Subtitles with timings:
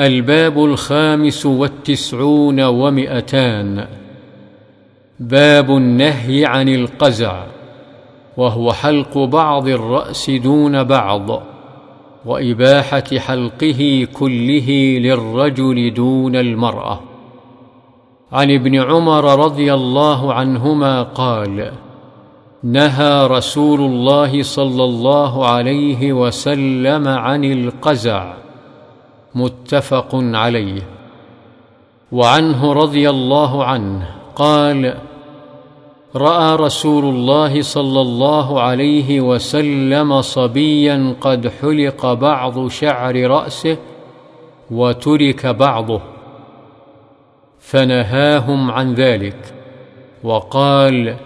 [0.00, 3.86] الباب الخامس والتسعون ومئتان.
[5.20, 7.46] باب النهي عن القزع
[8.36, 11.42] وهو حلق بعض الرأس دون بعض
[12.26, 17.00] وإباحة حلقه كله للرجل دون المرأة.
[18.32, 21.72] عن ابن عمر رضي الله عنهما قال
[22.62, 28.34] نهى رسول الله صلى الله عليه وسلم عن القزع.
[29.34, 30.82] متفق عليه.
[32.12, 34.94] وعنه رضي الله عنه قال
[36.16, 43.76] رأى رسول الله صلى الله عليه وسلم صبيا قد حلق بعض شعر رأسه
[44.70, 46.00] وترك بعضه
[47.58, 49.54] فنهاهم عن ذلك.
[50.24, 51.16] وقال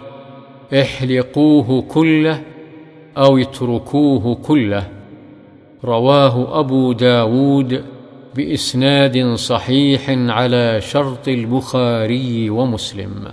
[0.73, 2.41] احلقوه كله
[3.17, 4.87] أو اتركوه كله.
[5.85, 7.94] رواه أبو داود
[8.35, 13.27] بإسناد صحيح على شرط البخاري ومسلم.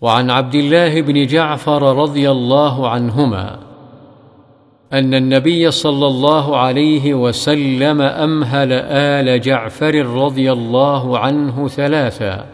[0.00, 3.58] وعن عبد الله بن جعفر رضي الله عنهما
[4.92, 12.46] أن النبي صلى الله عليه وسلم أمهل آل جعفر رضي الله عنه ثلاثا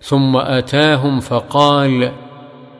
[0.00, 2.12] ثم أتاهم فقال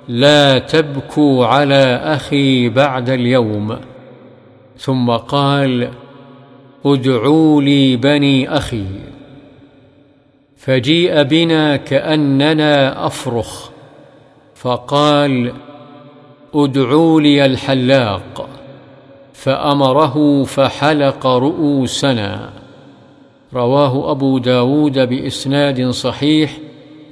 [0.08, 3.76] لا تبكوا على أخي بعد اليوم.
[4.76, 5.88] ثم قال
[6.86, 8.84] ادعوا لي بني أخي.
[10.56, 13.70] فجيء بنا كأننا أفرخ
[14.54, 15.52] فقال
[16.54, 18.48] ادعوا لي الحلاق.
[19.32, 22.50] فأمره فحلق رؤوسنا.
[23.54, 26.58] رواه أبو داود بإسناد صحيح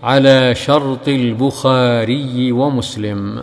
[0.03, 3.43] على شرط البخاري ومسلم.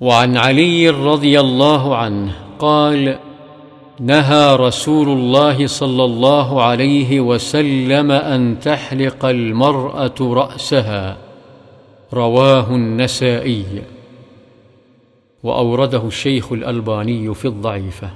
[0.00, 3.18] وعن علي رضي الله عنه قال
[4.02, 11.16] نهى رسول الله صلى الله عليه وسلم أن تحلق المرأة رأسها.
[12.12, 13.82] رواه النسائي.
[15.42, 18.10] وأورده الشيخ الألباني في الضعيفة.